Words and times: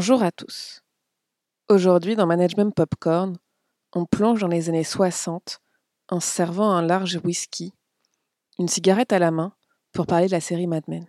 Bonjour 0.00 0.22
à 0.22 0.32
tous. 0.32 0.80
Aujourd'hui, 1.68 2.16
dans 2.16 2.24
Management 2.24 2.74
Popcorn, 2.74 3.36
on 3.92 4.06
plonge 4.06 4.40
dans 4.40 4.48
les 4.48 4.70
années 4.70 4.82
60 4.82 5.60
en 6.08 6.20
servant 6.20 6.70
un 6.70 6.80
large 6.80 7.20
whisky, 7.22 7.74
une 8.58 8.66
cigarette 8.66 9.12
à 9.12 9.18
la 9.18 9.30
main, 9.30 9.52
pour 9.92 10.06
parler 10.06 10.26
de 10.28 10.32
la 10.32 10.40
série 10.40 10.66
Mad 10.66 10.84
Men. 10.88 11.06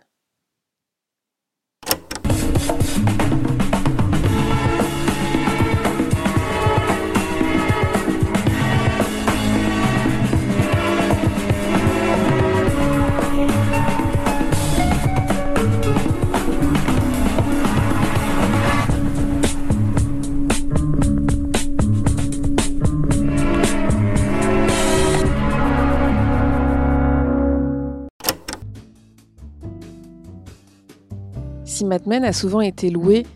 Si 31.82 31.86
Mad 31.88 32.06
Men 32.06 32.22
a 32.22 32.32
souvent 32.32 32.60
été 32.60 32.90
loué 32.90 33.26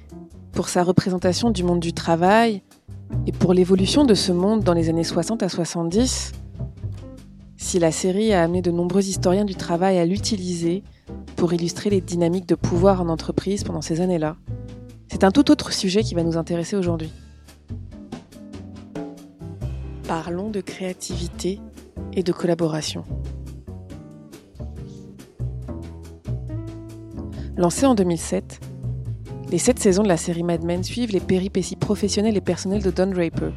pour 0.53 0.69
sa 0.69 0.85
représentation 0.85 1.51
du 1.51 1.65
monde 1.65 1.81
du 1.81 1.93
travail 1.93 2.63
et 3.27 3.33
pour 3.33 3.53
l'évolution 3.53 4.05
de 4.05 4.15
ce 4.15 4.31
monde 4.31 4.63
dans 4.63 4.73
les 4.73 4.89
années 4.89 5.03
60 5.03 5.43
à 5.43 5.49
70, 5.49 6.31
si 7.57 7.79
la 7.81 7.91
série 7.91 8.33
a 8.33 8.45
amené 8.45 8.63
de 8.63 8.71
nombreux 8.71 9.03
historiens 9.03 9.45
du 9.45 9.57
travail 9.57 9.99
à 9.99 10.07
l'utiliser 10.07 10.85
pour 11.35 11.55
illustrer 11.55 11.91
les 11.91 12.01
dynamiques 12.01 12.47
de 12.49 12.55
pouvoir 12.55 13.03
en 13.03 13.09
entreprise 13.09 13.65
pendant 13.65 13.83
ces 13.83 14.01
années-là, 14.01 14.37
c'est 15.09 15.25
un 15.25 15.33
tout 15.33 15.51
autre 15.51 15.73
sujet 15.73 16.05
qui 16.05 16.15
va 16.15 16.23
nous 16.23 16.37
intéresser 16.37 16.77
aujourd'hui. 16.77 17.11
Parlons 20.07 20.51
de 20.51 20.61
créativité 20.61 21.59
et 22.13 22.23
de 22.23 22.31
collaboration. 22.31 23.03
Lancée 27.57 27.87
en 27.87 27.95
2007, 27.95 28.61
les 29.51 29.57
sept 29.57 29.79
saisons 29.79 30.03
de 30.03 30.09
la 30.09 30.19
série 30.19 30.43
Mad 30.43 30.63
Men 30.63 30.85
suivent 30.85 31.13
les 31.13 31.21
péripéties 31.21 31.77
professionnelles 31.77 32.37
et 32.37 32.43
personnelles 32.43 32.83
de 32.83 32.91
Don 32.91 33.07
Draper, 33.07 33.51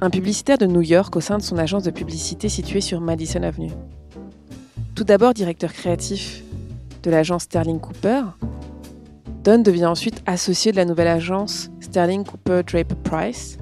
un 0.00 0.08
publicitaire 0.08 0.56
de 0.56 0.64
New 0.64 0.80
York 0.80 1.14
au 1.14 1.20
sein 1.20 1.36
de 1.36 1.42
son 1.42 1.58
agence 1.58 1.82
de 1.82 1.90
publicité 1.90 2.48
située 2.48 2.80
sur 2.80 3.02
Madison 3.02 3.42
Avenue. 3.42 3.72
Tout 4.94 5.04
d'abord 5.04 5.34
directeur 5.34 5.70
créatif 5.74 6.42
de 7.02 7.10
l'agence 7.10 7.42
Sterling 7.42 7.78
Cooper, 7.78 8.22
Don 9.44 9.58
devient 9.58 9.86
ensuite 9.86 10.22
associé 10.24 10.72
de 10.72 10.76
la 10.76 10.86
nouvelle 10.86 11.08
agence 11.08 11.70
Sterling 11.80 12.24
Cooper 12.24 12.62
Draper 12.66 12.96
Price, 13.04 13.58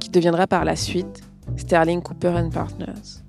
qui 0.00 0.10
deviendra 0.10 0.48
par 0.48 0.64
la 0.64 0.74
suite 0.74 1.22
Sterling 1.56 2.02
Cooper 2.02 2.34
Partners. 2.52 3.22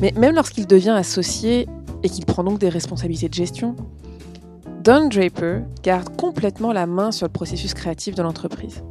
Mais 0.00 0.14
même 0.16 0.34
lorsqu'il 0.34 0.66
devient 0.66 0.94
associé 0.96 1.68
et 2.02 2.08
qu'il 2.08 2.24
prend 2.24 2.42
donc 2.42 2.58
des 2.58 2.70
responsabilités 2.70 3.28
de 3.28 3.34
gestion, 3.34 3.76
Don 4.84 5.08
Draper 5.08 5.62
garde 5.82 6.14
complètement 6.14 6.70
la 6.70 6.84
main 6.84 7.10
sur 7.10 7.26
le 7.26 7.32
processus 7.32 7.72
créatif 7.72 8.14
de 8.14 8.22
l'entreprise. 8.22 8.84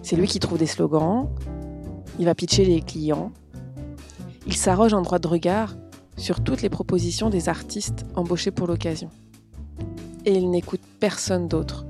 C'est 0.00 0.14
lui 0.14 0.28
qui 0.28 0.38
trouve 0.38 0.58
des 0.58 0.66
slogans, 0.68 1.28
il 2.20 2.24
va 2.24 2.36
pitcher 2.36 2.64
les 2.64 2.80
clients, 2.80 3.32
il 4.46 4.54
s'arroge 4.54 4.94
un 4.94 5.02
droit 5.02 5.18
de 5.18 5.26
regard 5.26 5.74
sur 6.16 6.40
toutes 6.44 6.62
les 6.62 6.68
propositions 6.70 7.30
des 7.30 7.48
artistes 7.48 8.06
embauchés 8.14 8.52
pour 8.52 8.68
l'occasion. 8.68 9.10
Et 10.24 10.34
il 10.34 10.50
n'écoute 10.50 10.82
personne 11.00 11.48
d'autre, 11.48 11.84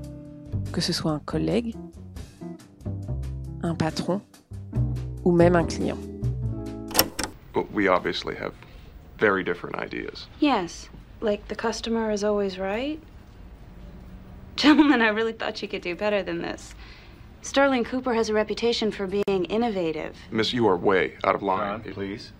que 0.73 0.81
ce 0.81 0.91
soit 0.91 1.11
un 1.11 1.19
collègue, 1.19 1.75
un 3.61 3.75
patron 3.75 4.21
ou 5.23 5.31
même 5.31 5.55
un 5.55 5.65
client. 5.65 5.99
But 7.53 7.67
we 7.75 7.87
obviously 7.87 8.33
have 8.41 8.53
very 9.19 9.43
different 9.43 9.75
ideas. 9.79 10.27
Yes, 10.41 10.89
like 11.21 11.47
the 11.47 11.55
customer 11.55 12.11
is 12.11 12.23
always 12.23 12.57
right. 12.57 12.99
Gentlemen, 14.59 15.01
I 15.01 15.07
really 15.07 15.31
thought 15.31 15.61
you 15.61 15.69
could 15.69 15.81
do 15.81 15.95
better 15.95 16.21
than 16.21 16.41
this. 16.41 16.75
Sterling 17.41 17.85
Cooper 17.85 18.13
has 18.13 18.27
a 18.27 18.33
reputation 18.33 18.91
for 18.91 19.07
being 19.07 19.45
innovative. 19.45 20.17
Miss, 20.31 20.51
you 20.51 20.67
are 20.67 20.75
way 20.75 21.13
out 21.23 21.33
of 21.33 21.41
line. 21.41 21.81
John, 21.81 21.93
please. 21.93 22.33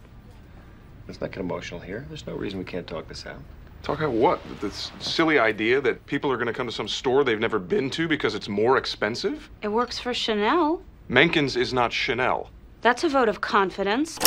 Let's 1.08 1.22
not 1.22 1.32
get 1.32 1.40
emotional 1.40 1.80
here. 1.80 2.06
There's 2.10 2.28
no 2.28 2.36
reason 2.36 2.60
we 2.60 2.66
can't 2.66 2.86
talk 2.86 3.08
this 3.08 3.26
out. 3.26 3.38
Talk 3.84 4.00
about 4.00 4.12
what? 4.12 4.42
This 4.60 4.92
silly 5.00 5.40
idea 5.40 5.80
that 5.80 6.06
people 6.08 6.30
are 6.30 6.36
going 6.36 6.48
to 6.48 6.54
come 6.54 6.68
to 6.68 6.74
some 6.74 6.90
store 6.90 7.24
they've 7.24 7.40
never 7.40 7.58
been 7.58 7.90
to 7.92 8.06
because 8.06 8.36
it's 8.36 8.50
more 8.50 8.76
expensive? 8.76 9.50
It 9.62 9.70
works 9.70 9.98
for 9.98 10.14
Chanel. 10.14 10.82
Menkins 11.10 11.56
is 11.56 11.72
not 11.74 11.94
Chanel. 11.94 12.50
That's 12.82 13.06
a 13.06 13.10
vote 13.10 13.30
of 13.30 13.40
confidence. 13.40 14.20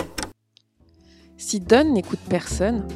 Si 1.36 1.58
Don 1.58 1.94
n'écoute 1.94 2.26
personne, 2.30 2.88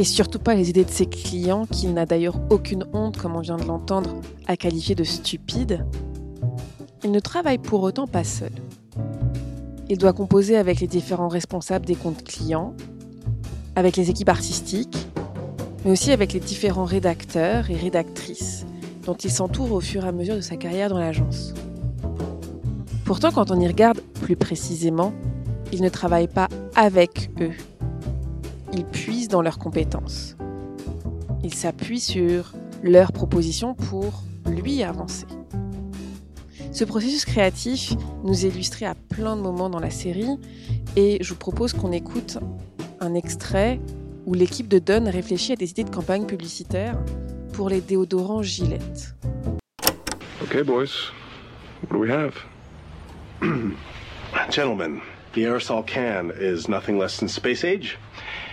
et 0.00 0.04
surtout 0.04 0.38
pas 0.38 0.54
les 0.54 0.70
idées 0.70 0.86
de 0.86 0.90
ses 0.90 1.04
clients 1.04 1.66
qu'il 1.66 1.92
n'a 1.92 2.06
d'ailleurs 2.06 2.40
aucune 2.48 2.86
honte, 2.94 3.18
comme 3.18 3.36
on 3.36 3.40
vient 3.40 3.58
de 3.58 3.64
l'entendre, 3.64 4.16
à 4.46 4.56
qualifier 4.56 4.94
de 4.94 5.04
stupides, 5.04 5.84
il 7.04 7.10
ne 7.10 7.20
travaille 7.20 7.58
pour 7.58 7.82
autant 7.82 8.06
pas 8.06 8.24
seul. 8.24 8.50
Il 9.90 9.98
doit 9.98 10.14
composer 10.14 10.56
avec 10.56 10.80
les 10.80 10.86
différents 10.86 11.28
responsables 11.28 11.84
des 11.84 11.96
comptes 11.96 12.24
clients, 12.24 12.74
avec 13.76 13.98
les 13.98 14.08
équipes 14.08 14.30
artistiques, 14.30 15.06
mais 15.84 15.90
aussi 15.90 16.12
avec 16.12 16.32
les 16.32 16.40
différents 16.40 16.86
rédacteurs 16.86 17.70
et 17.70 17.76
rédactrices 17.76 18.64
dont 19.04 19.16
il 19.16 19.30
s'entoure 19.30 19.70
au 19.70 19.80
fur 19.80 20.06
et 20.06 20.08
à 20.08 20.12
mesure 20.12 20.36
de 20.36 20.40
sa 20.40 20.56
carrière 20.56 20.88
dans 20.88 20.98
l'agence. 20.98 21.52
Pourtant, 23.04 23.32
quand 23.32 23.50
on 23.50 23.60
y 23.60 23.66
regarde 23.66 24.00
plus 24.22 24.36
précisément, 24.36 25.12
il 25.74 25.82
ne 25.82 25.90
travaille 25.90 26.28
pas 26.28 26.48
avec 26.74 27.30
eux. 27.42 27.52
Il 28.72 28.84
puise 28.84 29.19
dans 29.30 29.42
leurs 29.42 29.58
compétences. 29.58 30.36
Il 31.42 31.54
s'appuie 31.54 32.00
sur 32.00 32.52
leurs 32.82 33.12
propositions 33.12 33.74
pour 33.74 34.22
lui 34.46 34.82
avancer. 34.82 35.26
Ce 36.72 36.84
processus 36.84 37.24
créatif 37.24 37.94
nous 38.24 38.44
est 38.44 38.48
illustré 38.48 38.86
à 38.86 38.94
plein 38.94 39.36
de 39.36 39.40
moments 39.40 39.70
dans 39.70 39.80
la 39.80 39.90
série 39.90 40.38
et 40.96 41.18
je 41.20 41.30
vous 41.30 41.38
propose 41.38 41.72
qu'on 41.72 41.92
écoute 41.92 42.38
un 43.00 43.14
extrait 43.14 43.80
où 44.26 44.34
l'équipe 44.34 44.68
de 44.68 44.78
Dunn 44.78 45.08
réfléchit 45.08 45.52
à 45.52 45.56
des 45.56 45.70
idées 45.70 45.84
de 45.84 45.90
campagne 45.90 46.26
publicitaire 46.26 46.98
pour 47.52 47.68
les 47.68 47.80
déodorants 47.80 48.42
Gillette. 48.42 49.14
Okay, 50.42 50.62
boys. 50.62 51.10
What 51.82 51.90
do 51.92 51.98
we 51.98 52.10
have? 52.10 52.34
Gentlemen, 54.50 55.00
the 55.32 55.44
aerosol 55.44 55.84
can 55.86 56.30
is 56.38 56.68
nothing 56.68 56.98
less 56.98 57.18
than 57.18 57.28
space 57.28 57.64
age. 57.64 57.98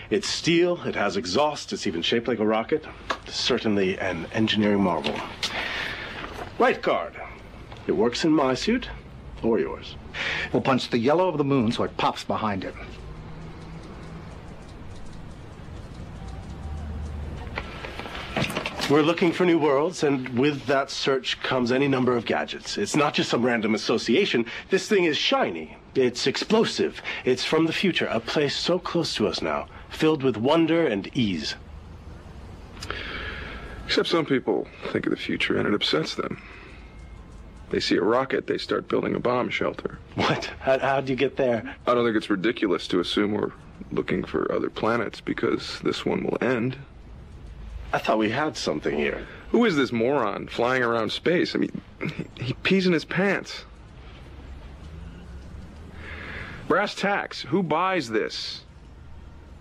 It's 0.10 0.28
steel, 0.28 0.82
it 0.84 0.96
has 0.96 1.18
exhaust, 1.18 1.74
it's 1.74 1.86
even 1.86 2.02
shaped 2.02 2.28
like 2.28 2.40
a 2.40 2.46
rocket. 2.46 2.86
Certainly 3.28 4.00
an 4.00 4.28
engineering 4.34 4.82
marvel. 4.82 5.16
Right 6.58 6.82
card. 6.82 7.14
It 7.88 7.92
works 7.92 8.24
in 8.24 8.32
my 8.32 8.54
suit 8.54 8.90
or 9.44 9.60
yours. 9.60 9.96
We'll 10.54 10.62
punch 10.62 10.90
the 10.90 10.98
yellow 10.98 11.28
of 11.28 11.38
the 11.38 11.44
moon 11.44 11.72
so 11.72 11.84
it 11.84 11.98
pops 11.98 12.24
behind 12.24 12.64
it. 12.64 12.74
We're 18.90 19.02
looking 19.02 19.34
for 19.34 19.44
new 19.44 19.60
worlds, 19.60 20.04
and 20.04 20.30
with 20.40 20.66
that 20.68 20.90
search 20.90 21.42
comes 21.42 21.74
any 21.74 21.90
number 21.90 22.16
of 22.16 22.24
gadgets. 22.24 22.78
It's 22.78 22.96
not 22.96 23.14
just 23.14 23.30
some 23.30 23.46
random 23.46 23.76
association. 23.76 24.46
This 24.70 24.88
thing 24.88 25.04
is 25.04 25.18
shiny. 25.18 25.76
It's 25.94 26.26
explosive. 26.26 27.02
It's 27.26 27.44
from 27.44 27.66
the 27.66 27.74
future, 27.74 28.06
a 28.06 28.22
place 28.22 28.56
so 28.56 28.80
close 28.80 29.14
to 29.16 29.28
us 29.28 29.42
now, 29.42 29.68
filled 29.90 30.24
with 30.24 30.38
wonder 30.38 30.86
and 30.86 31.10
ease. 31.16 31.56
Except 33.86 34.08
some 34.08 34.26
people 34.26 34.68
think 34.92 35.06
of 35.06 35.12
the 35.12 35.18
future 35.18 35.58
and 35.58 35.68
it 35.68 35.74
upsets 35.74 36.16
them. 36.16 36.42
They 37.70 37.80
see 37.80 37.98
a 37.98 38.02
rocket, 38.02 38.48
they 38.48 38.58
start 38.58 38.88
building 38.88 39.16
a 39.16 39.20
bomb 39.20 39.50
shelter. 39.50 40.00
What? 40.16 40.52
How, 40.60 40.80
how'd 40.80 41.10
you 41.10 41.16
get 41.16 41.36
there? 41.36 41.76
I 41.86 41.94
don't 41.94 42.06
think 42.06 42.16
it's 42.16 42.30
ridiculous 42.30 42.88
to 42.90 43.00
assume 43.00 43.34
we're 43.34 43.52
looking 43.92 44.24
for 44.24 44.52
other 44.52 44.70
planets 44.70 45.22
because 45.22 45.80
this 45.82 46.06
one 46.06 46.24
will 46.24 46.38
end 46.42 46.78
I 47.94 48.00
thought 48.00 48.18
we 48.18 48.30
had 48.30 48.58
something 48.58 48.98
here. 48.98 49.26
Who 49.52 49.64
is 49.66 49.76
this 49.76 49.92
moron 49.92 50.48
flying 50.48 50.84
around 50.84 51.12
space? 51.12 51.56
I 51.56 51.60
mean, 51.60 51.82
he 52.40 52.54
pees 52.54 52.86
in 52.86 52.94
his 52.94 53.06
pants. 53.06 53.64
Brass 56.68 56.94
tacks, 56.96 57.42
who 57.44 57.64
buys 57.64 58.10
this? 58.10 58.64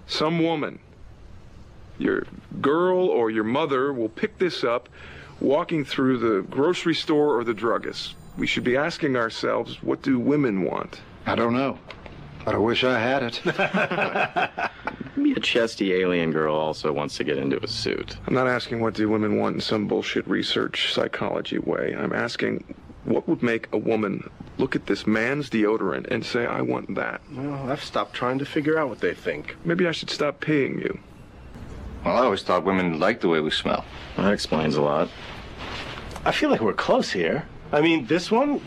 Some 0.06 0.42
woman. 0.42 0.78
Your 1.98 2.26
girl 2.60 3.06
or 3.06 3.30
your 3.30 3.44
mother 3.44 3.92
will 3.92 4.08
pick 4.08 4.38
this 4.38 4.62
up 4.64 4.88
walking 5.40 5.84
through 5.84 6.18
the 6.18 6.42
grocery 6.48 6.94
store 6.94 7.38
or 7.38 7.44
the 7.44 7.54
druggist. 7.54 8.14
We 8.38 8.46
should 8.46 8.64
be 8.64 8.76
asking 8.76 9.16
ourselves, 9.16 9.82
what 9.82 10.02
do 10.02 10.18
women 10.18 10.62
want? 10.62 11.00
I 11.24 11.34
don't 11.34 11.54
know, 11.54 11.78
but 12.44 12.54
I 12.54 12.58
wish 12.58 12.84
I 12.84 12.98
had 12.98 13.22
it. 13.22 13.40
Maybe 15.16 15.32
a 15.32 15.40
chesty 15.40 15.94
alien 15.94 16.30
girl 16.30 16.54
also 16.54 16.92
wants 16.92 17.16
to 17.16 17.24
get 17.24 17.38
into 17.38 17.62
a 17.62 17.66
suit. 17.66 18.16
I'm 18.26 18.34
not 18.34 18.46
asking 18.46 18.80
what 18.80 18.94
do 18.94 19.08
women 19.08 19.38
want 19.38 19.56
in 19.56 19.60
some 19.60 19.88
bullshit 19.88 20.26
research 20.28 20.92
psychology 20.92 21.58
way. 21.58 21.94
I'm 21.98 22.12
asking 22.12 22.74
what 23.04 23.26
would 23.26 23.42
make 23.42 23.68
a 23.72 23.78
woman 23.78 24.30
look 24.58 24.74
at 24.74 24.86
this 24.86 25.06
man's 25.06 25.50
deodorant 25.50 26.06
and 26.08 26.24
say, 26.24 26.46
I 26.46 26.62
want 26.62 26.94
that? 26.94 27.20
Well, 27.32 27.70
I've 27.70 27.82
stopped 27.82 28.14
trying 28.14 28.38
to 28.38 28.44
figure 28.44 28.78
out 28.78 28.88
what 28.88 29.00
they 29.00 29.14
think. 29.14 29.56
Maybe 29.64 29.86
I 29.86 29.92
should 29.92 30.10
stop 30.10 30.40
paying 30.40 30.78
you. 30.78 30.98
Well, 32.04 32.16
I 32.16 32.20
always 32.20 32.42
thought 32.42 32.64
women 32.64 33.00
liked 33.00 33.20
the 33.20 33.28
way 33.28 33.40
we 33.40 33.50
smell. 33.50 33.84
That 34.16 34.32
explains 34.32 34.76
a 34.76 34.82
lot. 34.82 35.08
I 36.24 36.32
feel 36.32 36.50
like 36.50 36.60
we're 36.60 36.72
close 36.72 37.10
here. 37.10 37.44
I 37.72 37.80
mean, 37.80 38.06
this 38.06 38.30
one, 38.30 38.60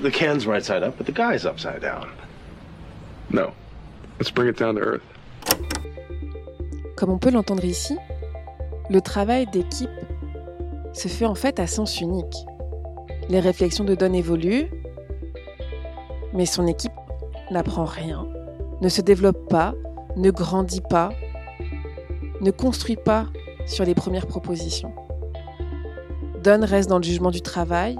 the 0.00 0.10
can's 0.10 0.46
right 0.46 0.64
side 0.64 0.82
up, 0.82 0.96
but 0.96 1.06
the 1.06 1.12
guy's 1.12 1.46
upside 1.46 1.80
down. 1.80 2.10
No. 3.30 3.52
Let's 4.18 4.30
bring 4.30 4.48
it 4.48 4.56
down 4.56 4.74
to 4.74 4.80
earth. 4.80 5.02
Comme 6.96 7.10
on 7.10 7.18
peut 7.18 7.30
l'entendre 7.30 7.64
ici, 7.64 7.96
le 8.90 9.00
travail 9.00 9.46
d'équipe 9.46 9.88
se 10.92 11.08
fait 11.08 11.24
en 11.24 11.34
fait 11.34 11.58
à 11.58 11.66
sens 11.66 12.00
unique. 12.00 12.34
Les 13.28 13.40
réflexions 13.40 13.84
de 13.84 13.94
Don 13.94 14.12
évoluent, 14.12 14.68
mais 16.32 16.46
son 16.46 16.66
équipe 16.66 16.92
n'apprend 17.50 17.84
rien, 17.84 18.26
ne 18.80 18.88
se 18.88 19.00
développe 19.00 19.48
pas, 19.48 19.74
ne 20.16 20.30
grandit 20.30 20.82
pas, 20.82 21.10
ne 22.40 22.50
construit 22.50 22.96
pas 22.96 23.26
sur 23.66 23.84
les 23.84 23.94
premières 23.94 24.26
propositions. 24.26 24.92
Don 26.42 26.64
reste 26.64 26.88
dans 26.88 26.98
le 26.98 27.04
jugement 27.04 27.30
du 27.30 27.42
travail. 27.42 27.96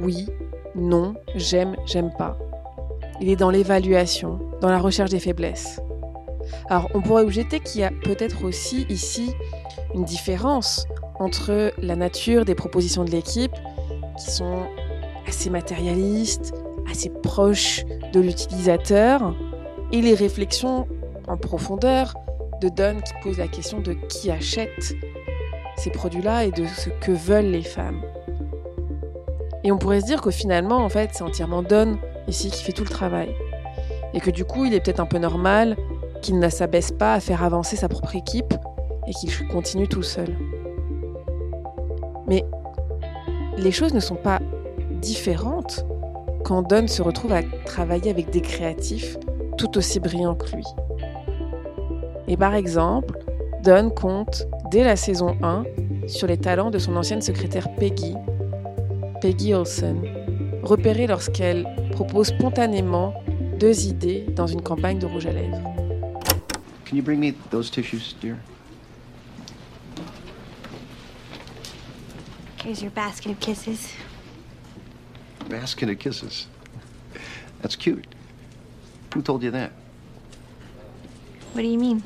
Oui, 0.00 0.26
non, 0.74 1.14
j'aime, 1.34 1.76
j'aime 1.84 2.10
pas. 2.16 2.38
Il 3.20 3.28
est 3.28 3.36
dans 3.36 3.50
l'évaluation, 3.50 4.38
dans 4.60 4.70
la 4.70 4.78
recherche 4.78 5.10
des 5.10 5.20
faiblesses. 5.20 5.80
Alors 6.70 6.88
on 6.94 7.02
pourrait 7.02 7.22
objecter 7.22 7.60
qu'il 7.60 7.80
y 7.80 7.84
a 7.84 7.90
peut-être 7.90 8.44
aussi 8.44 8.86
ici 8.88 9.32
une 9.94 10.04
différence 10.04 10.86
entre 11.18 11.72
la 11.78 11.96
nature 11.96 12.44
des 12.44 12.54
propositions 12.54 13.04
de 13.04 13.10
l'équipe 13.10 13.52
qui 14.16 14.30
sont 14.30 14.62
assez 15.28 15.50
matérialistes, 15.50 16.54
assez 16.90 17.10
proches 17.10 17.84
de 18.12 18.20
l'utilisateur, 18.20 19.34
et 19.92 20.00
les 20.00 20.14
réflexions 20.14 20.86
en 21.28 21.36
profondeur 21.36 22.14
de 22.60 22.68
Don 22.68 22.96
qui 22.96 23.12
pose 23.22 23.38
la 23.38 23.48
question 23.48 23.80
de 23.80 23.92
qui 23.92 24.30
achète 24.30 24.94
ces 25.76 25.90
produits-là 25.90 26.44
et 26.44 26.50
de 26.50 26.66
ce 26.66 26.90
que 26.90 27.12
veulent 27.12 27.50
les 27.50 27.62
femmes. 27.62 28.02
Et 29.64 29.72
on 29.72 29.78
pourrait 29.78 30.00
se 30.00 30.06
dire 30.06 30.20
que 30.20 30.30
finalement, 30.30 30.78
en 30.78 30.88
fait, 30.88 31.10
c'est 31.12 31.22
entièrement 31.22 31.62
Don 31.62 31.98
ici 32.26 32.50
qui 32.50 32.62
fait 32.62 32.72
tout 32.72 32.84
le 32.84 32.90
travail. 32.90 33.34
Et 34.14 34.20
que 34.20 34.30
du 34.30 34.44
coup, 34.44 34.64
il 34.64 34.74
est 34.74 34.80
peut-être 34.80 35.00
un 35.00 35.06
peu 35.06 35.18
normal 35.18 35.76
qu'il 36.22 36.38
ne 36.38 36.48
s'abaisse 36.48 36.90
pas 36.90 37.14
à 37.14 37.20
faire 37.20 37.44
avancer 37.44 37.76
sa 37.76 37.88
propre 37.88 38.16
équipe 38.16 38.54
et 39.06 39.12
qu'il 39.12 39.30
continue 39.48 39.88
tout 39.88 40.02
seul. 40.02 40.36
Mais 42.26 42.44
les 43.56 43.72
choses 43.72 43.94
ne 43.94 44.00
sont 44.00 44.16
pas 44.16 44.40
différentes 45.00 45.84
quand 46.44 46.62
Don 46.62 46.86
se 46.86 47.02
retrouve 47.02 47.32
à 47.32 47.42
travailler 47.64 48.10
avec 48.10 48.30
des 48.30 48.40
créatifs 48.40 49.16
tout 49.56 49.76
aussi 49.76 50.00
brillants 50.00 50.34
que 50.34 50.56
lui. 50.56 50.64
Et 52.26 52.36
par 52.36 52.54
exemple, 52.54 53.18
Don 53.64 53.90
compte, 53.90 54.46
dès 54.70 54.84
la 54.84 54.96
saison 54.96 55.36
1, 55.42 55.64
sur 56.06 56.26
les 56.26 56.38
talents 56.38 56.70
de 56.70 56.78
son 56.78 56.96
ancienne 56.96 57.20
secrétaire 57.20 57.74
Peggy, 57.74 58.14
Peggy 59.20 59.52
Olson, 59.52 59.96
repérée 60.62 61.06
lorsqu'elle 61.06 61.66
propose 61.92 62.28
spontanément 62.28 63.14
deux 63.58 63.86
idées 63.86 64.26
dans 64.34 64.46
une 64.46 64.62
campagne 64.62 64.98
de 64.98 65.06
rouge 65.06 65.26
à 65.26 65.32
lèvres. 65.32 65.60
Can 66.88 66.96
you 66.96 67.02
bring 67.02 67.20
me 67.20 67.32
those 67.50 67.70
tissues, 67.70 68.14
dear? 68.22 68.36
Here's 72.64 72.80
your 72.80 72.90
basket 72.92 73.32
of 73.32 73.40
kisses. 73.40 73.92
Basket 75.48 75.88
of 75.88 75.98
kisses. 75.98 76.46
That's 77.62 77.76
cute. 77.76 78.06
Who 79.14 79.22
told 79.22 79.42
you 79.42 79.50
that? 79.50 79.72
What 81.52 81.62
do 81.62 81.68
you 81.68 81.78
mean? 81.78 82.02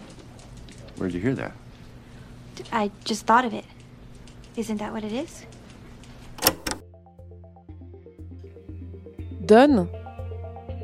Where'd 0.96 1.12
you 1.12 1.20
hear 1.20 1.34
that? 1.34 1.52
I 2.72 2.90
just 3.04 3.26
thought 3.26 3.44
of 3.44 3.52
it. 3.52 3.64
Isn't 4.56 4.78
that 4.78 4.92
what 4.92 5.02
it 5.02 5.12
is? 5.12 5.46
Don, 9.40 9.88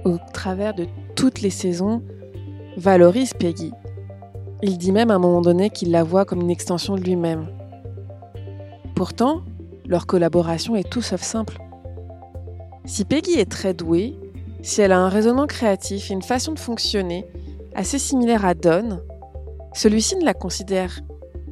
au 0.05 0.19
travers 0.33 0.75
de 0.75 0.87
toutes 1.15 1.41
les 1.41 1.51
saisons, 1.51 2.03
valorise 2.77 3.33
Peggy. 3.35 3.73
Il 4.63 4.79
dit 4.79 4.91
même 4.91 5.11
à 5.13 5.15
un 5.15 5.19
moment 5.21 5.43
donné 5.43 5.71
qu'il 5.71 5.93
la 5.93 6.03
voit 6.03 6.25
comme 6.25 6.41
une 6.41 6.51
extension 6.51 6.97
de 6.97 7.03
lui-même. 7.03 7.47
Pourtant, 8.97 9.43
leur 9.87 10.07
collaboration 10.07 10.75
est 10.75 10.91
tout 10.91 11.03
sauf 11.03 11.23
simple. 11.23 11.59
Si 12.89 13.05
Peggy 13.05 13.39
est 13.39 13.51
très 13.51 13.75
douée, 13.75 14.17
si 14.63 14.81
elle 14.81 14.93
a 14.93 14.99
un 14.99 15.11
raisonnement 15.11 15.47
créatif 15.47 16.11
et 16.11 16.15
une 16.15 16.23
façon 16.23 16.53
de 16.53 16.59
fonctionner 16.59 17.27
assez 17.75 17.99
similaire 17.99 18.47
à 18.47 18.55
Don, 18.55 19.03
celui-ci 19.75 20.17
ne 20.17 20.25
la 20.25 20.33
considère 20.33 20.99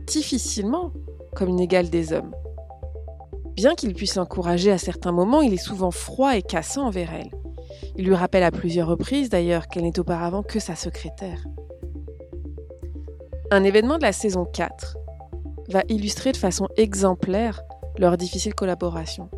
difficilement 0.06 0.92
comme 1.34 1.50
une 1.50 1.60
égale 1.60 1.90
des 1.90 2.14
hommes. 2.14 2.34
Bien 3.54 3.74
qu'il 3.74 3.92
puisse 3.92 4.16
l'encourager 4.16 4.72
à 4.72 4.78
certains 4.78 5.12
moments, 5.12 5.42
il 5.42 5.52
est 5.52 5.58
souvent 5.58 5.90
froid 5.90 6.34
et 6.34 6.42
cassant 6.42 6.86
envers 6.86 7.12
elle. 7.12 7.30
Il 7.96 8.06
lui 8.06 8.14
rappelle 8.14 8.42
à 8.42 8.50
plusieurs 8.50 8.88
reprises 8.88 9.28
d'ailleurs 9.28 9.68
qu'elle 9.68 9.84
n'est 9.84 10.00
auparavant 10.00 10.42
que 10.42 10.58
sa 10.58 10.74
secrétaire. 10.74 11.44
Un 13.50 13.62
événement 13.62 13.98
de 13.98 14.02
la 14.04 14.12
saison 14.12 14.46
4 14.46 14.96
va 15.68 15.82
illustrer 15.90 16.32
de 16.32 16.38
façon 16.38 16.66
exemplaire 16.78 17.60
leur 17.98 18.16
difficile 18.16 18.54
collaboration. 18.54 19.28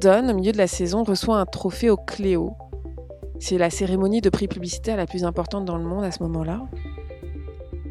Don, 0.00 0.28
au 0.28 0.34
milieu 0.34 0.52
de 0.52 0.58
la 0.58 0.66
saison, 0.66 1.04
reçoit 1.04 1.38
un 1.38 1.46
trophée 1.46 1.88
au 1.88 1.96
Cléo. 1.96 2.52
C'est 3.38 3.56
la 3.56 3.70
cérémonie 3.70 4.20
de 4.20 4.28
prix 4.28 4.46
publicitaire 4.46 4.98
la 4.98 5.06
plus 5.06 5.24
importante 5.24 5.64
dans 5.64 5.78
le 5.78 5.84
monde 5.84 6.04
à 6.04 6.10
ce 6.10 6.22
moment-là. 6.24 6.66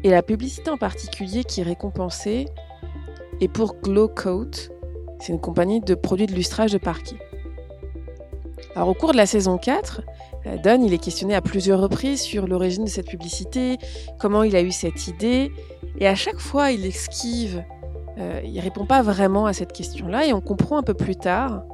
Et 0.04 0.10
la 0.10 0.22
publicité 0.22 0.70
en 0.70 0.76
particulier 0.76 1.42
qui 1.42 1.62
est 1.62 1.64
récompensée 1.64 2.46
est 3.40 3.48
pour 3.48 3.74
Glow 3.82 4.06
Coat. 4.06 4.52
C'est 5.18 5.32
une 5.32 5.40
compagnie 5.40 5.80
de 5.80 5.96
produits 5.96 6.26
de 6.26 6.32
lustrage 6.32 6.70
de 6.70 6.78
parquet. 6.78 7.16
Alors, 8.76 8.90
au 8.90 8.94
cours 8.94 9.10
de 9.10 9.16
la 9.16 9.26
saison 9.26 9.58
4, 9.58 10.02
euh, 10.46 10.58
Don 10.62 10.80
il 10.84 10.94
est 10.94 10.98
questionné 10.98 11.34
à 11.34 11.40
plusieurs 11.40 11.80
reprises 11.80 12.20
sur 12.20 12.46
l'origine 12.46 12.84
de 12.84 12.90
cette 12.90 13.08
publicité, 13.08 13.78
comment 14.20 14.44
il 14.44 14.54
a 14.54 14.62
eu 14.62 14.70
cette 14.70 15.08
idée, 15.08 15.50
et 15.98 16.06
à 16.06 16.14
chaque 16.14 16.38
fois 16.38 16.70
il 16.70 16.84
esquive, 16.86 17.64
euh, 18.18 18.40
il 18.44 18.60
répond 18.60 18.86
pas 18.86 19.02
vraiment 19.02 19.46
à 19.46 19.52
cette 19.52 19.72
question-là, 19.72 20.26
et 20.26 20.32
on 20.32 20.40
comprend 20.40 20.76
un 20.76 20.82
peu 20.82 20.94
plus 20.94 21.16
tard 21.16 21.64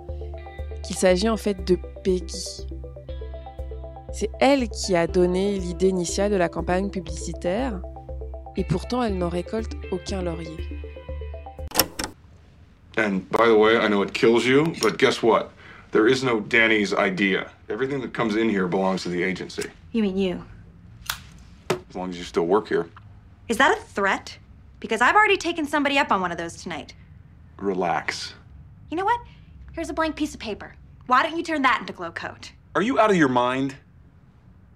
qu'il 0.82 0.96
s'agit 0.96 1.28
en 1.28 1.36
fait 1.36 1.66
de 1.66 1.78
Peggy. 2.04 2.66
C'est 4.12 4.30
elle 4.40 4.68
qui 4.68 4.94
a 4.94 5.06
donné 5.06 5.58
l'idée 5.58 5.88
initiale 5.88 6.30
de 6.30 6.36
la 6.36 6.48
campagne 6.48 6.90
publicitaire, 6.90 7.80
et 8.56 8.64
pourtant 8.64 9.02
elle 9.02 9.16
n'en 9.16 9.30
récolte 9.30 9.72
aucun 9.90 10.22
laurier. 10.22 10.56
And 12.98 13.22
by 13.30 13.46
the 13.46 13.56
way, 13.56 13.78
I 13.78 13.88
know 13.88 14.02
it 14.02 14.12
kills 14.12 14.44
you, 14.44 14.64
but 14.82 14.98
guess 14.98 15.22
what? 15.22 15.50
There 15.92 16.06
is 16.06 16.22
no 16.22 16.40
Danny's 16.40 16.92
idea. 16.92 17.50
Everything 17.70 18.00
that 18.02 18.12
comes 18.12 18.36
in 18.36 18.50
here 18.50 18.66
belongs 18.66 19.02
to 19.04 19.08
the 19.08 19.22
agency. 19.22 19.70
You 19.92 20.02
mean 20.02 20.18
you? 20.18 20.44
As 21.70 21.96
long 21.96 22.10
as 22.10 22.18
you 22.18 22.24
still 22.24 22.46
work 22.46 22.68
here. 22.68 22.86
Is 23.48 23.56
that 23.58 23.76
a 23.76 23.80
threat? 23.80 24.38
Because 24.80 25.00
I've 25.00 25.14
already 25.14 25.36
taken 25.36 25.66
somebody 25.66 25.98
up 25.98 26.10
on 26.10 26.20
one 26.20 26.32
of 26.32 26.38
those 26.38 26.62
tonight. 26.62 26.94
Relax. 27.58 28.34
You 28.90 28.96
know 28.96 29.04
what? 29.04 29.20
Here's 29.72 29.88
a 29.88 29.94
blank 29.94 30.16
piece 30.16 30.34
of 30.34 30.40
paper. 30.40 30.74
Why 31.06 31.22
don't 31.22 31.34
you 31.34 31.42
turn 31.42 31.62
that 31.62 31.80
into 31.80 31.94
glow 31.94 32.10
coat? 32.10 32.52
Are 32.74 32.82
you 32.82 33.00
out 33.00 33.10
of 33.10 33.16
your 33.16 33.30
mind? 33.30 33.74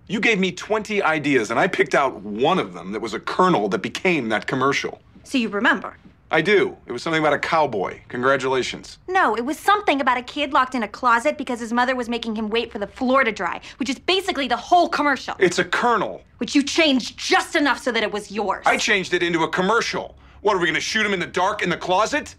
You 0.07 0.21
gave 0.21 0.39
me 0.39 0.53
20 0.53 1.03
ideas, 1.03 1.51
and 1.51 1.61
I 1.61 1.67
picked 1.67 1.95
out 1.95 2.23
one 2.23 2.59
of 2.59 2.73
them 2.73 2.93
that 2.93 3.01
was 3.01 3.13
a 3.13 3.21
kernel 3.21 3.69
that 3.69 3.83
became 3.83 4.31
that 4.31 4.47
commercial. 4.47 5.03
So 5.23 5.37
you 5.37 5.51
remember. 5.51 5.99
I 6.31 6.41
do. 6.41 6.79
It 6.87 6.93
was 6.93 7.03
something 7.03 7.21
about 7.21 7.35
a 7.35 7.39
cowboy. 7.39 8.01
Congratulations. 8.09 8.99
No, 9.07 9.37
it 9.37 9.45
was 9.45 9.59
something 9.59 10.01
about 10.01 10.17
a 10.17 10.23
kid 10.23 10.55
locked 10.55 10.75
in 10.75 10.83
a 10.83 10.89
closet 10.89 11.37
because 11.37 11.61
his 11.61 11.75
mother 11.75 11.95
was 11.95 12.09
making 12.09 12.35
him 12.35 12.49
wait 12.49 12.73
for 12.73 12.79
the 12.79 12.87
floor 12.87 13.23
to 13.23 13.33
dry, 13.33 13.61
which 13.77 13.91
is 13.91 13.99
basically 13.99 14.49
the 14.49 14.57
whole 14.57 14.89
commercial. 14.89 15.35
It's 15.39 15.59
a 15.59 15.65
kernel. 15.65 16.23
Which 16.39 16.55
you 16.55 16.63
changed 16.63 17.19
just 17.19 17.55
enough 17.55 17.83
so 17.83 17.93
that 17.93 18.03
it 18.03 18.11
was 18.11 18.33
yours. 18.33 18.65
I 18.65 18.79
changed 18.79 19.13
it 19.13 19.23
into 19.23 19.43
a 19.43 19.49
commercial. 19.49 20.17
What, 20.41 20.57
are 20.57 20.59
we 20.59 20.65
going 20.65 20.75
to 20.75 20.81
shoot 20.81 21.05
him 21.05 21.13
in 21.13 21.21
the 21.21 21.27
dark 21.27 21.63
in 21.63 21.69
the 21.69 21.77
closet? 21.77 22.35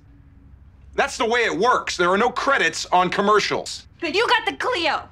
That's 0.97 1.15
the 1.15 1.25
way 1.25 1.41
it 1.41 1.55
works. 1.55 1.95
There 1.95 2.09
are 2.09 2.17
no 2.17 2.31
credits 2.31 2.87
on 2.87 3.11
commercials. 3.11 3.85
But 4.01 4.15
you 4.15 4.27
got 4.27 4.47
the 4.47 4.53
Clio. 4.53 5.07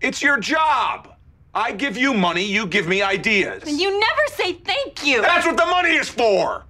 It's 0.00 0.22
your 0.22 0.38
job. 0.38 1.14
I 1.52 1.72
give 1.72 1.96
you 1.96 2.14
money, 2.14 2.44
you 2.44 2.64
give 2.64 2.86
me 2.86 3.02
ideas. 3.02 3.64
And 3.66 3.80
you 3.80 3.90
never 3.90 4.22
say 4.36 4.52
thank 4.52 5.04
you. 5.04 5.22
That's 5.22 5.44
what 5.44 5.56
the 5.56 5.66
money 5.66 5.96
is 5.96 6.08
for. 6.08 6.64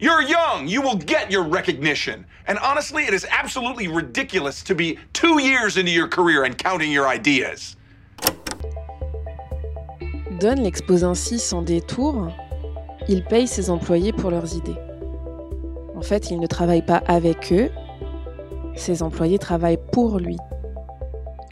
You're 0.00 0.22
young. 0.22 0.66
You 0.66 0.82
will 0.82 0.96
get 0.96 1.30
your 1.30 1.44
recognition. 1.44 2.26
And 2.48 2.58
honestly, 2.58 3.04
it 3.04 3.14
is 3.14 3.24
absolutely 3.30 3.86
ridiculous 3.86 4.64
to 4.64 4.74
be 4.74 4.98
two 5.12 5.40
years 5.40 5.76
into 5.76 5.92
your 5.92 6.08
career 6.08 6.44
and 6.44 6.58
counting 6.58 6.90
your 6.90 7.06
ideas. 7.06 7.76
Don 10.40 10.64
l'expose 10.64 11.04
ainsi 11.04 11.38
sans 11.38 11.62
détour. 11.62 12.32
Il 13.08 13.22
paye 13.22 13.46
ses 13.46 13.70
employés 13.70 14.12
pour 14.12 14.32
leurs 14.32 14.52
idées. 14.56 14.85
En 15.96 16.02
fait, 16.02 16.30
il 16.30 16.38
ne 16.38 16.46
travaille 16.46 16.82
pas 16.82 17.02
avec 17.06 17.52
eux. 17.52 17.70
Ses 18.74 19.02
employés 19.02 19.38
travaillent 19.38 19.80
pour 19.92 20.18
lui. 20.18 20.36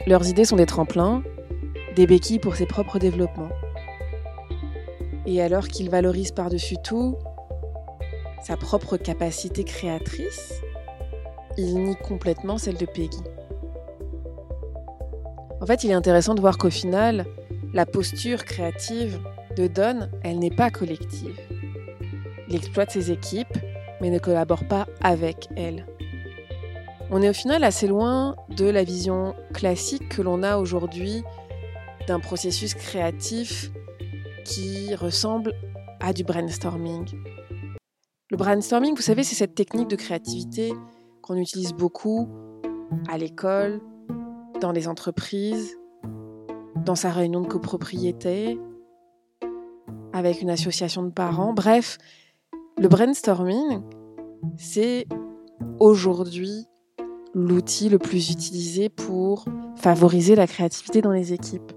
Leurs 0.05 0.29
idées 0.29 0.45
sont 0.45 0.55
des 0.55 0.67
tremplins, 0.67 1.23
des 1.95 2.05
béquilles 2.05 2.39
pour 2.39 2.55
ses 2.55 2.67
propres 2.67 2.99
développements. 2.99 3.49
Et 5.25 5.41
alors 5.41 5.67
qu'il 5.67 5.89
valorise 5.89 6.31
par-dessus 6.31 6.77
tout 6.83 7.15
sa 8.43 8.55
propre 8.55 8.95
capacité 8.97 9.63
créatrice, 9.63 10.61
il 11.57 11.83
nie 11.83 11.95
complètement 11.95 12.59
celle 12.59 12.77
de 12.77 12.85
Peggy. 12.85 13.23
En 15.61 15.65
fait, 15.65 15.83
il 15.83 15.89
est 15.89 15.95
intéressant 15.95 16.35
de 16.35 16.41
voir 16.41 16.59
qu'au 16.59 16.69
final, 16.69 17.25
la 17.73 17.87
posture 17.87 18.45
créative 18.45 19.19
de 19.57 19.65
Don, 19.65 20.09
elle 20.21 20.37
n'est 20.37 20.55
pas 20.55 20.69
collective. 20.69 21.39
Il 22.47 22.55
exploite 22.55 22.91
ses 22.91 23.09
équipes, 23.09 23.57
mais 24.01 24.09
ne 24.09 24.19
collabore 24.19 24.67
pas 24.67 24.87
avec 25.01 25.49
elles. 25.55 25.85
On 27.11 27.21
est 27.21 27.29
au 27.29 27.33
final 27.33 27.63
assez 27.63 27.87
loin 27.87 28.35
de 28.49 28.65
la 28.65 28.83
vision 28.83 29.35
classique 29.53 30.09
que 30.09 30.21
l'on 30.21 30.41
a 30.43 30.57
aujourd'hui 30.57 31.23
d'un 32.07 32.19
processus 32.19 32.73
créatif 32.73 33.71
qui 34.43 34.93
ressemble 34.95 35.53
à 35.99 36.13
du 36.13 36.23
brainstorming. 36.23 37.05
Le 38.31 38.37
brainstorming, 38.37 38.95
vous 38.95 39.01
savez, 39.01 39.23
c'est 39.23 39.35
cette 39.35 39.55
technique 39.55 39.87
de 39.87 39.95
créativité 39.95 40.73
qu'on 41.21 41.35
utilise 41.35 41.73
beaucoup 41.73 42.27
à 43.07 43.17
l'école, 43.17 43.81
dans 44.61 44.71
les 44.71 44.87
entreprises, 44.87 45.77
dans 46.75 46.95
sa 46.95 47.11
réunion 47.11 47.41
de 47.41 47.47
copropriété, 47.47 48.59
avec 50.13 50.41
une 50.41 50.49
association 50.49 51.03
de 51.03 51.11
parents. 51.11 51.53
Bref, 51.53 51.97
le 52.77 52.87
brainstorming, 52.87 53.81
c'est 54.57 55.07
aujourd'hui 55.79 56.65
l'outil 57.33 57.89
le 57.89 57.99
plus 57.99 58.31
utilisé 58.31 58.89
pour 58.89 59.45
favoriser 59.75 60.35
la 60.35 60.47
créativité 60.47 61.01
dans 61.01 61.11
les 61.11 61.33
équipes. 61.33 61.71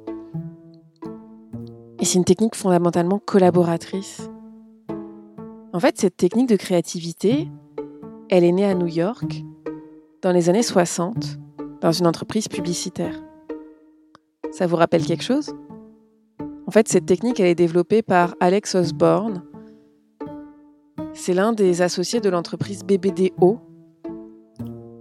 Et 2.00 2.04
c'est 2.04 2.18
une 2.18 2.24
technique 2.24 2.54
fondamentalement 2.54 3.18
collaboratrice. 3.18 4.28
En 5.72 5.80
fait, 5.80 5.98
cette 5.98 6.16
technique 6.16 6.48
de 6.48 6.56
créativité, 6.56 7.48
elle 8.28 8.44
est 8.44 8.52
née 8.52 8.64
à 8.64 8.74
New 8.74 8.86
York 8.86 9.42
dans 10.22 10.32
les 10.32 10.48
années 10.48 10.62
60, 10.62 11.38
dans 11.80 11.92
une 11.92 12.06
entreprise 12.06 12.48
publicitaire. 12.48 13.14
Ça 14.50 14.66
vous 14.66 14.76
rappelle 14.76 15.04
quelque 15.04 15.24
chose? 15.24 15.54
En 16.66 16.70
fait, 16.70 16.88
cette 16.88 17.06
technique, 17.06 17.40
elle 17.40 17.46
est 17.46 17.54
développée 17.54 18.02
par 18.02 18.34
Alex 18.40 18.74
Osborne. 18.74 19.42
C'est 21.20 21.34
l'un 21.34 21.52
des 21.52 21.82
associés 21.82 22.20
de 22.20 22.30
l'entreprise 22.30 22.84
BBDO, 22.84 23.58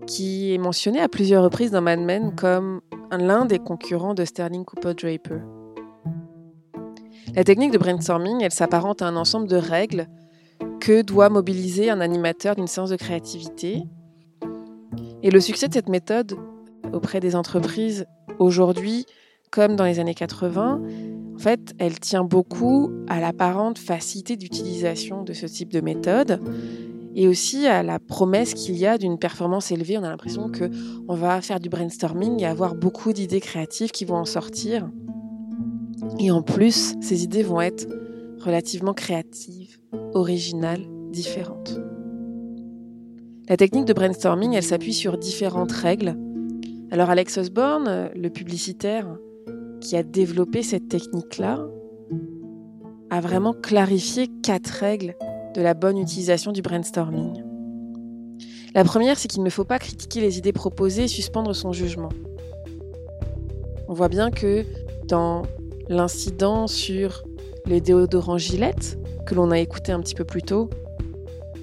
qui 0.07 0.51
est 0.51 0.57
mentionné 0.57 1.00
à 1.00 1.07
plusieurs 1.07 1.43
reprises 1.43 1.69
dans 1.69 1.81
Mad 1.81 2.00
Men 2.00 2.36
comme 2.36 2.81
l'un 3.12 3.45
des 3.45 3.59
concurrents 3.59 4.15
de 4.15 4.25
Sterling 4.25 4.65
Cooper 4.65 4.95
Draper. 4.95 5.41
La 7.36 7.43
technique 7.43 7.71
de 7.71 7.77
brainstorming, 7.77 8.41
elle 8.41 8.51
s'apparente 8.51 9.03
à 9.03 9.07
un 9.07 9.15
ensemble 9.15 9.47
de 9.47 9.57
règles 9.57 10.07
que 10.79 11.03
doit 11.03 11.29
mobiliser 11.29 11.91
un 11.91 12.01
animateur 12.01 12.55
d'une 12.55 12.67
séance 12.67 12.89
de 12.89 12.95
créativité. 12.95 13.83
Et 15.21 15.29
le 15.29 15.39
succès 15.39 15.67
de 15.67 15.74
cette 15.74 15.88
méthode 15.88 16.36
auprès 16.93 17.19
des 17.19 17.36
entreprises 17.36 18.07
aujourd'hui, 18.39 19.05
comme 19.51 19.75
dans 19.75 19.86
les 19.86 20.00
années 20.00 20.15
80, 20.15 20.81
en 21.38 21.39
fait, 21.39 21.75
elle 21.77 22.00
tient 22.00 22.24
beaucoup 22.24 22.89
à 23.08 23.20
l'apparente 23.20 23.77
facilité 23.77 24.38
d'utilisation 24.38 25.22
de 25.22 25.34
ce 25.34 25.46
type 25.46 25.72
de 25.72 25.82
méthode 25.82 26.41
et 27.13 27.27
aussi 27.27 27.67
à 27.67 27.84
la 27.84 28.00
promesse 28.00 28.56
qu'il 28.56 28.75
y 28.75 28.88
a 28.88 28.98
d'une 28.98 29.20
performance 29.20 29.72
élevée. 29.72 30.00
On 30.00 30.03
a 30.03 30.10
l'impression 30.10 30.50
que 30.50 30.72
on 31.08 31.13
va 31.13 31.39
faire 31.41 31.60
du 31.60 31.70
brainstorming 31.70 32.41
et 32.41 32.48
avoir 32.48 32.74
beaucoup 32.74 33.13
d'idées 33.13 33.39
créatives 33.39 33.91
qui 33.91 34.03
vont 34.03 34.15
en 34.15 34.25
sortir. 34.25 34.89
Et 36.17 36.32
en 36.32 36.41
plus, 36.41 36.96
ces 37.01 37.24
idées 37.24 37.44
vont 37.44 37.62
être 37.62 37.88
relativement 38.39 38.96
créatives, 38.96 39.77
originales, 40.15 40.88
différentes. 41.12 41.79
La 43.48 43.58
technique 43.58 43.86
de 43.86 43.94
brainstorming, 43.94 44.56
elle 44.56 44.63
s'appuie 44.63 44.96
sur 44.96 45.20
différentes 45.20 45.72
règles. 45.72 46.17
Alors 46.89 47.12
Alex 47.12 47.38
Osborne, 47.38 48.10
le 48.15 48.29
publicitaire 48.32 49.20
qui 49.81 49.96
a 49.96 50.03
développé 50.03 50.63
cette 50.63 50.88
technique-là, 50.88 51.65
a 53.10 53.22
vraiment 53.22 53.53
clarifié 53.53 54.27
quatre 54.43 54.67
règles 54.67 55.15
de 55.55 55.62
la 55.62 55.74
bonne 55.74 55.98
utilisation 55.98 56.51
du 56.51 56.62
brainstorming. 56.62 57.43
La 58.75 58.84
première, 58.84 59.17
c'est 59.17 59.27
qu'il 59.27 59.43
ne 59.43 59.50
faut 59.50 59.63
pas 59.63 59.79
critiquer 59.79 60.22
les 60.22 60.38
idées 60.38 60.53
proposées 60.53 61.05
et 61.05 61.07
suspendre 61.07 61.55
son 61.55 61.72
jugement. 61.72 62.10
On 63.88 63.93
voit 63.93 64.10
bien 64.10 64.29
que 64.29 64.65
dans 65.07 65.43
l'incident 65.88 66.67
sur 66.67 67.24
les 67.65 67.81
déodorants 67.81 68.38
Gillette, 68.38 69.00
que 69.25 69.36
l'on 69.36 69.51
a 69.51 69.60
écouté 69.60 69.91
un 69.91 70.00
petit 70.01 70.15
peu 70.15 70.25
plus 70.25 70.43
tôt, 70.43 70.69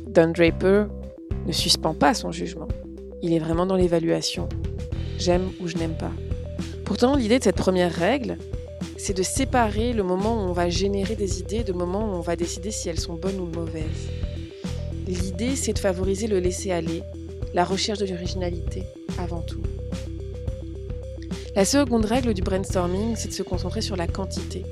Don 0.09 0.33
Draper 0.33 0.87
ne 1.47 1.53
suspend 1.53 1.95
pas 1.95 2.15
son 2.15 2.33
jugement. 2.33 2.69
Il 3.23 3.33
est 3.33 3.39
vraiment 3.39 3.67
dans 3.67 3.77
l'évaluation. 3.77 4.49
J'aime 5.19 5.51
ou 5.61 5.69
je 5.69 5.77
n'aime 5.77 5.97
pas. 5.97 6.11
Pourtant, 6.85 7.17
l'idée 7.17 7.39
de 7.39 7.45
cette 7.45 7.57
première 7.57 7.93
règle, 7.93 8.37
c'est 8.99 9.17
de 9.17 9.23
séparer 9.23 9.93
le 9.93 10.03
moment 10.03 10.35
où 10.35 10.49
on 10.49 10.53
va 10.53 10.69
générer 10.69 11.17
des 11.17 11.41
idées 11.41 11.65
de 11.65 11.73
moment 11.73 12.01
où 12.01 12.15
on 12.17 12.21
va 12.21 12.37
décider 12.37 12.71
si 12.71 12.89
elles 12.89 13.01
sont 13.01 13.15
bonnes 13.15 13.41
ou 13.41 13.47
mauvaises. 13.47 14.09
L'idée, 15.07 15.57
c'est 15.57 15.73
de 15.73 15.79
favoriser 15.79 16.27
le 16.27 16.39
laisser-aller, 16.39 17.03
la 17.55 17.65
recherche 17.65 17.99
de 17.99 18.07
l'originalité 18.07 18.85
avant 19.19 19.41
tout. 19.41 19.63
La 21.57 21.65
seconde 21.65 22.05
règle 22.05 22.35
du 22.35 22.43
brainstorming, 22.43 23.15
c'est 23.17 23.29
de 23.29 23.35
se 23.35 23.43
concentrer 23.43 23.81
sur 23.81 23.97
la 23.97 24.07
quantité. 24.07 24.65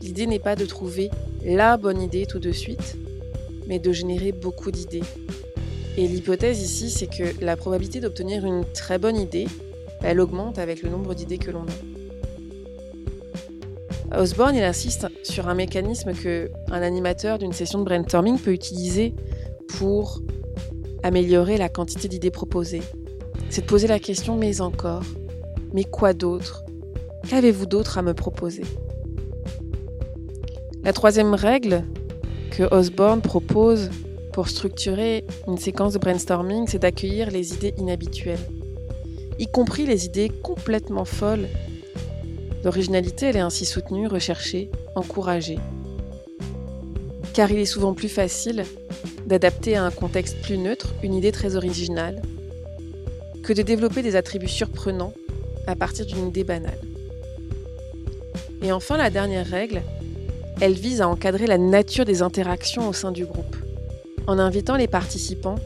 L'idée 0.00 0.26
n'est 0.26 0.38
pas 0.38 0.56
de 0.56 0.64
trouver 0.64 1.10
la 1.44 1.76
bonne 1.76 2.00
idée 2.00 2.26
tout 2.26 2.38
de 2.38 2.52
suite, 2.52 2.96
mais 3.66 3.78
de 3.78 3.92
générer 3.92 4.32
beaucoup 4.32 4.70
d'idées. 4.70 5.02
Et 5.96 6.08
l'hypothèse 6.08 6.62
ici, 6.62 6.90
c'est 6.90 7.06
que 7.06 7.44
la 7.44 7.56
probabilité 7.56 8.00
d'obtenir 8.00 8.46
une 8.46 8.64
très 8.72 8.98
bonne 8.98 9.16
idée, 9.16 9.46
elle 10.02 10.20
augmente 10.20 10.58
avec 10.58 10.82
le 10.82 10.90
nombre 10.90 11.14
d'idées 11.14 11.38
que 11.38 11.50
l'on 11.50 11.62
a. 11.62 11.72
Osborne, 14.20 14.54
il 14.56 14.62
insiste 14.62 15.06
sur 15.22 15.48
un 15.48 15.54
mécanisme 15.54 16.12
que 16.12 16.50
un 16.70 16.82
animateur 16.82 17.38
d'une 17.38 17.52
session 17.52 17.78
de 17.78 17.84
brainstorming 17.84 18.38
peut 18.38 18.52
utiliser 18.52 19.14
pour 19.78 20.20
améliorer 21.02 21.56
la 21.56 21.70
quantité 21.70 22.08
d'idées 22.08 22.30
proposées. 22.30 22.82
C'est 23.48 23.62
de 23.62 23.66
poser 23.66 23.86
la 23.86 23.98
question 23.98 24.36
mais 24.36 24.60
encore, 24.60 25.04
mais 25.72 25.84
quoi 25.84 26.12
d'autre? 26.12 26.62
Qu'avez-vous 27.28 27.66
d'autre 27.66 27.98
à 27.98 28.02
me 28.02 28.12
proposer? 28.12 28.64
La 30.84 30.92
troisième 30.92 31.34
règle 31.34 31.84
que 32.50 32.64
Osborne 32.74 33.22
propose 33.22 33.88
pour 34.32 34.48
structurer 34.48 35.24
une 35.46 35.58
séquence 35.58 35.92
de 35.94 35.98
brainstorming, 35.98 36.66
c'est 36.66 36.80
d'accueillir 36.80 37.30
les 37.30 37.54
idées 37.54 37.72
inhabituelles, 37.78 38.40
y 39.42 39.48
compris 39.48 39.86
les 39.86 40.06
idées 40.06 40.28
complètement 40.28 41.04
folles. 41.04 41.48
L'originalité, 42.62 43.26
elle 43.26 43.36
est 43.36 43.40
ainsi 43.40 43.64
soutenue, 43.64 44.06
recherchée, 44.06 44.70
encouragée. 44.94 45.58
Car 47.34 47.50
il 47.50 47.58
est 47.58 47.64
souvent 47.64 47.92
plus 47.92 48.08
facile 48.08 48.64
d'adapter 49.26 49.74
à 49.74 49.84
un 49.84 49.90
contexte 49.90 50.40
plus 50.42 50.58
neutre 50.58 50.94
une 51.02 51.14
idée 51.14 51.32
très 51.32 51.56
originale 51.56 52.22
que 53.42 53.52
de 53.52 53.62
développer 53.62 54.02
des 54.02 54.14
attributs 54.14 54.46
surprenants 54.46 55.12
à 55.66 55.74
partir 55.74 56.06
d'une 56.06 56.28
idée 56.28 56.44
banale. 56.44 56.78
Et 58.62 58.70
enfin, 58.70 58.96
la 58.96 59.10
dernière 59.10 59.46
règle, 59.46 59.82
elle 60.60 60.74
vise 60.74 61.00
à 61.00 61.08
encadrer 61.08 61.48
la 61.48 61.58
nature 61.58 62.04
des 62.04 62.22
interactions 62.22 62.88
au 62.88 62.92
sein 62.92 63.10
du 63.10 63.26
groupe. 63.26 63.56
en 64.28 64.38
invitant 64.38 64.76
les 64.76 64.86
participants 64.86 65.58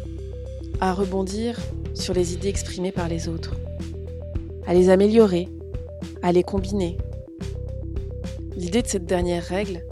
à 0.80 0.94
rebondir 0.94 1.58
sur 1.92 2.14
les 2.14 2.32
idées 2.32 2.48
exprimées 2.48 2.90
par 2.90 3.06
les 3.06 3.28
autres, 3.28 3.54
à 4.66 4.74
les 4.74 4.88
améliorer, 4.88 5.48
à 6.22 6.32
les 6.32 6.42
combiner. 6.42 6.96
L'idée 8.56 8.82
de 8.82 8.86
cette 8.86 9.04
dernière 9.04 9.44
règle, 9.44 9.84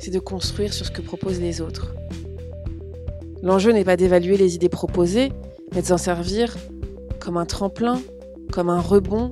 c'est 0.00 0.10
de 0.10 0.18
construire 0.18 0.72
sur 0.72 0.86
ce 0.86 0.90
que 0.90 1.02
proposent 1.02 1.40
les 1.40 1.60
autres. 1.60 1.94
L'enjeu 3.42 3.72
n'est 3.72 3.84
pas 3.84 3.96
d'évaluer 3.96 4.36
les 4.36 4.54
idées 4.54 4.68
proposées, 4.68 5.30
mais 5.74 5.82
de 5.82 5.86
s'en 5.86 5.98
servir 5.98 6.56
comme 7.18 7.36
un 7.36 7.46
tremplin, 7.46 8.00
comme 8.52 8.70
un 8.70 8.80
rebond. 8.80 9.30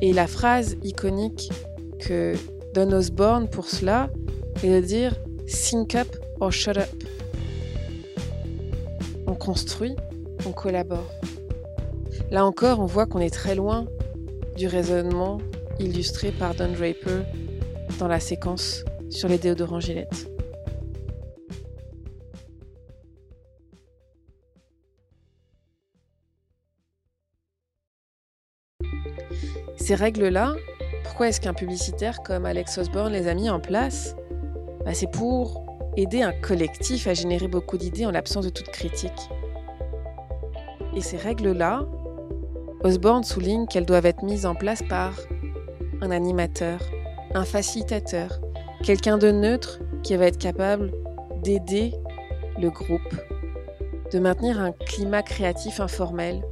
Et 0.00 0.12
la 0.12 0.26
phrase 0.26 0.76
iconique 0.82 1.50
que 1.98 2.34
donne 2.74 2.94
Osborne 2.94 3.48
pour 3.48 3.66
cela 3.66 4.10
est 4.62 4.80
de 4.80 4.80
dire 4.80 5.14
Think 5.46 5.94
up 5.94 6.08
or 6.40 6.52
shut 6.52 6.78
up. 6.78 6.88
On 9.26 9.34
construit, 9.34 9.94
on 10.46 10.52
collabore. 10.52 11.10
Là 12.30 12.44
encore, 12.44 12.78
on 12.78 12.86
voit 12.86 13.06
qu'on 13.06 13.18
est 13.18 13.34
très 13.34 13.56
loin 13.56 13.86
du 14.56 14.68
raisonnement 14.68 15.38
illustré 15.80 16.30
par 16.30 16.54
Don 16.54 16.70
Draper 16.70 17.24
dans 17.98 18.06
la 18.06 18.20
séquence 18.20 18.84
sur 19.08 19.28
les 19.28 19.36
déodorants 19.36 19.80
Gillette. 19.80 20.30
Ces 29.76 29.96
règles-là, 29.96 30.54
pourquoi 31.02 31.28
est-ce 31.30 31.40
qu'un 31.40 31.54
publicitaire 31.54 32.22
comme 32.22 32.46
Alex 32.46 32.78
Osborne 32.78 33.12
les 33.12 33.26
a 33.26 33.34
mis 33.34 33.50
en 33.50 33.58
place? 33.58 34.14
Bah, 34.84 34.94
C'est 34.94 35.10
pour 35.10 35.66
aider 35.96 36.22
un 36.22 36.32
collectif 36.32 37.08
à 37.08 37.14
générer 37.14 37.48
beaucoup 37.48 37.76
d'idées 37.76 38.06
en 38.06 38.12
l'absence 38.12 38.44
de 38.44 38.50
toute 38.50 38.68
critique. 38.68 39.10
Et 40.94 41.00
ces 41.00 41.16
règles-là, 41.16 41.86
Osborne 42.82 43.24
souligne 43.24 43.66
qu'elles 43.66 43.84
doivent 43.84 44.06
être 44.06 44.22
mises 44.22 44.46
en 44.46 44.54
place 44.54 44.82
par 44.88 45.12
un 46.00 46.10
animateur, 46.10 46.80
un 47.34 47.44
facilitateur, 47.44 48.40
quelqu'un 48.82 49.18
de 49.18 49.30
neutre 49.30 49.80
qui 50.02 50.16
va 50.16 50.26
être 50.26 50.38
capable 50.38 50.90
d'aider 51.42 51.94
le 52.58 52.70
groupe, 52.70 53.14
de 54.12 54.18
maintenir 54.18 54.58
un 54.58 54.72
climat 54.72 55.22
créatif 55.22 55.78
informel, 55.78 56.42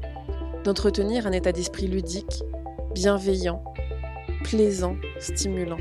d'entretenir 0.64 1.26
un 1.26 1.32
état 1.32 1.52
d'esprit 1.52 1.88
ludique, 1.88 2.42
bienveillant, 2.94 3.64
plaisant, 4.44 4.96
stimulant. 5.18 5.78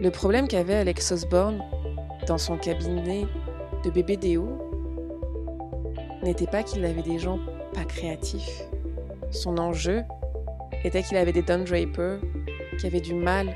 Le 0.00 0.10
problème 0.10 0.48
qu'avait 0.48 0.74
Alex 0.74 1.12
Osborne 1.12 1.62
dans 2.26 2.38
son 2.38 2.56
cabinet 2.56 3.26
de 3.84 3.90
bébé 3.90 4.16
Déo 4.16 4.71
n'était 6.22 6.46
pas 6.46 6.62
qu'il 6.62 6.84
avait 6.84 7.02
des 7.02 7.18
gens 7.18 7.38
pas 7.74 7.84
créatifs. 7.84 8.62
Son 9.30 9.58
enjeu 9.58 10.02
était 10.84 11.02
qu'il 11.02 11.16
avait 11.16 11.32
des 11.32 11.42
Don 11.42 11.64
Draper 11.64 12.18
qui 12.78 12.86
avaient 12.86 13.00
du 13.00 13.14
mal 13.14 13.54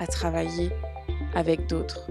à 0.00 0.06
travailler 0.06 0.70
avec 1.34 1.66
d'autres. 1.68 2.08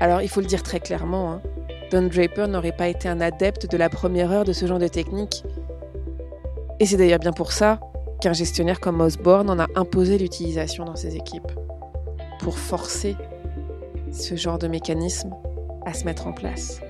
Alors 0.00 0.22
il 0.22 0.28
faut 0.28 0.40
le 0.40 0.46
dire 0.46 0.62
très 0.62 0.80
clairement, 0.80 1.32
hein, 1.32 1.42
Don 1.90 2.08
Draper 2.08 2.48
n'aurait 2.48 2.76
pas 2.76 2.88
été 2.88 3.08
un 3.08 3.20
adepte 3.20 3.70
de 3.70 3.76
la 3.76 3.88
première 3.88 4.30
heure 4.32 4.44
de 4.44 4.52
ce 4.52 4.66
genre 4.66 4.78
de 4.78 4.88
technique. 4.88 5.44
Et 6.80 6.86
c'est 6.86 6.96
d'ailleurs 6.96 7.20
bien 7.20 7.32
pour 7.32 7.52
ça 7.52 7.78
qu'un 8.20 8.32
gestionnaire 8.32 8.80
comme 8.80 9.00
Osborne 9.00 9.48
en 9.50 9.58
a 9.58 9.66
imposé 9.76 10.18
l'utilisation 10.18 10.84
dans 10.84 10.96
ses 10.96 11.16
équipes, 11.16 11.52
pour 12.40 12.58
forcer 12.58 13.16
ce 14.12 14.34
genre 14.34 14.58
de 14.58 14.66
mécanisme 14.66 15.34
à 15.84 15.94
se 15.94 16.04
mettre 16.04 16.26
en 16.26 16.32
place. 16.32 16.80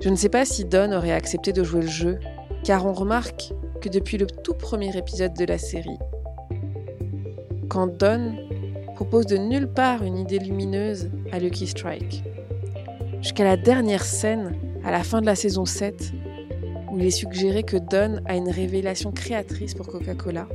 Je 0.00 0.08
ne 0.08 0.16
sais 0.16 0.30
pas 0.30 0.46
si 0.46 0.64
Don 0.64 0.92
aurait 0.92 1.12
accepté 1.12 1.52
de 1.52 1.62
jouer 1.62 1.82
le 1.82 1.86
jeu, 1.86 2.18
car 2.64 2.86
on 2.86 2.94
remarque 2.94 3.52
que 3.82 3.90
depuis 3.90 4.16
le 4.16 4.26
tout 4.26 4.54
premier 4.54 4.96
épisode 4.96 5.34
de 5.34 5.44
la 5.44 5.58
série, 5.58 5.98
quand 7.68 7.86
Don 7.98 8.34
propose 8.94 9.26
de 9.26 9.36
nulle 9.36 9.68
part 9.68 10.02
une 10.02 10.16
idée 10.16 10.38
lumineuse 10.38 11.10
à 11.32 11.38
Lucky 11.38 11.66
Strike, 11.66 12.24
jusqu'à 13.20 13.44
la 13.44 13.58
dernière 13.58 14.04
scène, 14.04 14.56
à 14.84 14.90
la 14.90 15.02
fin 15.02 15.20
de 15.20 15.26
la 15.26 15.34
saison 15.34 15.66
7, 15.66 16.12
où 16.90 16.98
il 16.98 17.04
est 17.04 17.10
suggéré 17.10 17.62
que 17.62 17.76
Don 17.76 18.22
a 18.24 18.36
une 18.36 18.48
révélation 18.48 19.12
créatrice 19.12 19.74
pour 19.74 19.86
Coca-Cola. 19.86 20.48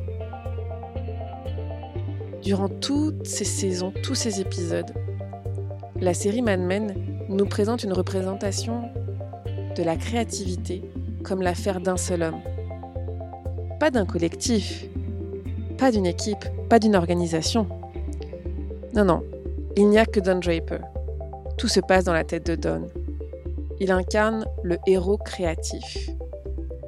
Durant 2.41 2.69
toutes 2.69 3.27
ces 3.27 3.45
saisons, 3.45 3.93
tous 4.01 4.15
ces 4.15 4.41
épisodes, 4.41 4.91
la 6.01 6.15
série 6.15 6.41
Mad 6.41 6.61
Men 6.61 6.95
nous 7.29 7.45
présente 7.45 7.83
une 7.83 7.93
représentation 7.93 8.89
de 9.75 9.83
la 9.83 9.95
créativité 9.95 10.81
comme 11.23 11.41
l'affaire 11.41 11.81
d'un 11.81 11.97
seul 11.97 12.23
homme. 12.23 12.39
Pas 13.79 13.91
d'un 13.91 14.05
collectif, 14.05 14.87
pas 15.77 15.91
d'une 15.91 16.05
équipe, 16.05 16.45
pas 16.69 16.79
d'une 16.79 16.95
organisation. 16.95 17.67
Non, 18.93 19.03
non, 19.03 19.23
il 19.75 19.89
n'y 19.89 19.97
a 19.97 20.05
que 20.05 20.19
Don 20.19 20.39
Draper. 20.39 20.79
Tout 21.57 21.67
se 21.67 21.79
passe 21.79 22.05
dans 22.05 22.13
la 22.13 22.23
tête 22.23 22.45
de 22.45 22.55
Don. 22.55 22.87
Il 23.79 23.91
incarne 23.91 24.45
le 24.63 24.77
héros 24.87 25.17
créatif, 25.17 26.09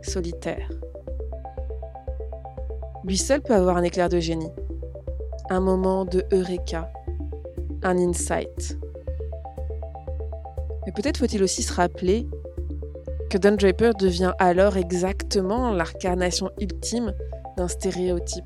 solitaire. 0.01 0.69
Lui 3.03 3.17
seul 3.17 3.41
peut 3.41 3.53
avoir 3.53 3.77
un 3.77 3.83
éclair 3.83 4.09
de 4.09 4.19
génie, 4.19 4.51
un 5.49 5.59
moment 5.59 6.05
de 6.05 6.23
eureka, 6.31 6.91
un 7.83 7.97
insight. 7.97 8.77
Mais 10.85 10.91
peut-être 10.93 11.17
faut-il 11.17 11.43
aussi 11.43 11.63
se 11.63 11.73
rappeler 11.73 12.25
que 13.29 13.37
Don 13.37 13.55
Draper 13.55 13.91
devient 13.99 14.33
alors 14.39 14.77
exactement 14.77 15.71
l'incarnation 15.71 16.49
ultime 16.59 17.13
d'un 17.57 17.67
stéréotype. 17.67 18.43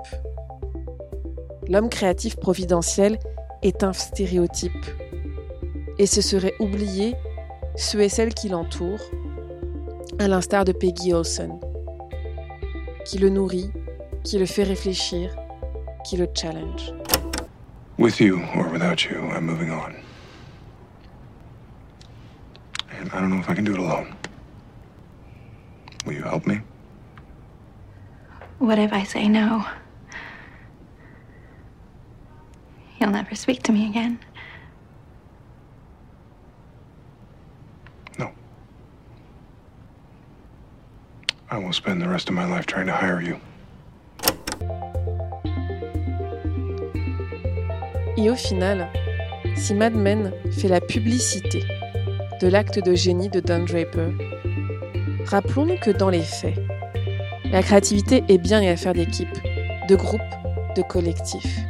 L'homme 1.68 1.88
créatif 1.88 2.36
providentiel 2.36 3.18
est 3.62 3.84
un 3.84 3.92
stéréotype 3.92 4.72
et 5.98 6.06
ce 6.06 6.20
serait 6.20 6.54
oublier 6.58 7.14
ceux 7.76 8.00
et 8.00 8.08
celles 8.08 8.34
qui 8.34 8.48
l'entourent, 8.48 9.10
à 10.18 10.28
l'instar 10.28 10.64
de 10.64 10.72
Peggy 10.72 11.12
Olson, 11.12 11.60
qui 13.04 13.18
le 13.18 13.28
nourrit, 13.28 13.70
qui 14.24 14.38
le 14.38 14.46
fait 14.46 14.64
réfléchir, 14.64 15.34
qui 16.04 16.16
le 16.16 16.28
challenge. 16.34 16.92
With 17.98 18.20
you 18.20 18.40
or 18.56 18.70
without 18.72 19.04
you, 19.04 19.18
I'm 19.34 19.44
moving 19.44 19.70
on. 19.70 19.92
And 23.00 23.08
I 23.12 23.20
don't 23.20 23.30
know 23.30 23.38
if 23.38 23.48
I 23.48 23.54
can 23.54 23.64
do 23.64 23.72
it 23.72 23.78
alone. 23.78 24.14
Will 26.04 26.14
you 26.14 26.22
help 26.22 26.46
me? 26.46 26.60
What 28.58 28.78
if 28.78 28.92
I 28.92 29.04
say 29.04 29.28
no? 29.28 29.66
You'll 33.00 33.10
never 33.10 33.34
speak 33.34 33.62
to 33.64 33.72
me 33.72 33.88
again. 33.88 34.18
I 41.52 41.58
will 41.58 41.74
spend 41.74 42.00
the 42.00 42.08
rest 42.08 42.30
of 42.30 42.34
my 42.34 42.46
life 42.46 42.64
trying 42.64 42.86
to 42.86 42.94
hire 42.94 43.20
you. 43.20 43.36
Et 48.16 48.30
au 48.30 48.34
final, 48.34 48.88
si 49.54 49.74
Mad 49.74 49.94
Men 49.94 50.32
fait 50.50 50.68
la 50.68 50.80
publicité 50.80 51.62
de 52.40 52.48
l'acte 52.48 52.78
de 52.82 52.94
génie 52.94 53.28
de 53.28 53.40
Don 53.40 53.66
Draper, 53.66 54.14
rappelons-nous 55.26 55.78
que 55.78 55.90
dans 55.90 56.08
les 56.10 56.22
faits, 56.22 56.58
la 57.50 57.62
créativité 57.62 58.24
est 58.28 58.38
bien 58.38 58.60
une 58.60 58.68
affaire 58.68 58.94
d'équipe, 58.94 59.28
de 59.88 59.96
groupe, 59.96 60.20
de 60.76 60.82
collectif. 60.82 61.60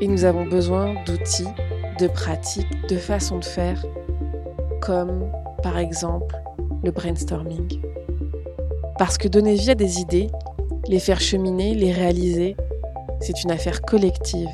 Et 0.00 0.08
nous 0.08 0.24
avons 0.24 0.44
besoin 0.44 0.94
d'outils, 1.06 1.48
de 1.98 2.08
pratiques, 2.08 2.86
de 2.88 2.96
façons 2.96 3.38
de 3.38 3.44
faire, 3.44 3.82
comme 4.80 5.30
par 5.62 5.78
exemple 5.78 6.36
le 6.84 6.90
brainstorming. 6.90 7.80
Parce 8.98 9.18
que 9.18 9.28
donner 9.28 9.54
vie 9.54 9.70
à 9.70 9.74
des 9.74 10.00
idées, 10.00 10.28
les 10.88 11.00
faire 11.00 11.20
cheminer, 11.20 11.74
les 11.74 11.92
réaliser, 11.92 12.56
c'est 13.20 13.42
une 13.44 13.50
affaire 13.50 13.82
collective. 13.82 14.48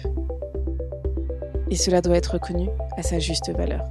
Et 1.71 1.77
cela 1.77 2.01
doit 2.01 2.17
être 2.17 2.35
reconnu 2.35 2.69
à 2.97 3.03
sa 3.03 3.19
juste 3.19 3.51
valeur. 3.51 3.89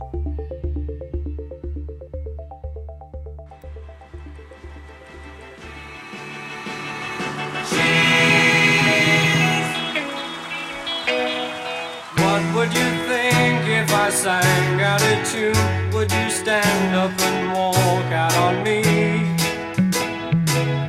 I 14.02 14.10
sang 14.10 14.82
out 14.82 15.00
a 15.00 15.16
tune? 15.32 15.94
Would 15.94 16.12
you 16.12 16.32
stand 16.32 16.96
up 16.96 17.12
and 17.22 17.54
walk 17.54 18.12
out 18.12 18.36
on 18.38 18.64
me? 18.64 18.82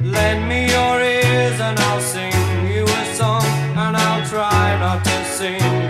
Lend 0.03 0.49
me 0.49 0.61
your 0.77 0.99
ears 0.99 1.61
and 1.61 1.79
I'll 1.79 2.01
sing 2.01 2.33
you 2.67 2.85
a 2.85 3.05
song, 3.15 3.45
and 3.77 3.95
I'll 3.99 4.27
try 4.27 4.79
not 4.81 5.05
to 5.05 5.25
sing 5.27 5.82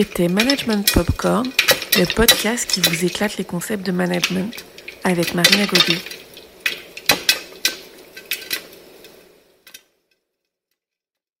C'était 0.00 0.28
Management 0.28 0.90
Popcorn, 0.94 1.46
le 1.98 2.06
podcast 2.14 2.66
qui 2.66 2.80
vous 2.80 3.04
éclate 3.04 3.36
les 3.36 3.44
concepts 3.44 3.84
de 3.84 3.92
management 3.92 4.50
avec 5.04 5.34
Marina 5.34 5.66
Godet. 5.66 5.98